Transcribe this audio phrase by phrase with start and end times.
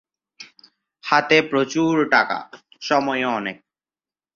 [1.03, 2.39] হাতে প্রচুর টাকা;
[2.81, 3.57] সময়ও অনেক।